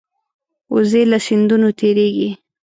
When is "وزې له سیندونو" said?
0.73-1.69